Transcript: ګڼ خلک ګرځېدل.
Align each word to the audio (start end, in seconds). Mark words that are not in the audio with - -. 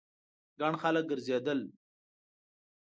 ګڼ 0.59 0.73
خلک 0.81 1.03
ګرځېدل. 1.11 1.59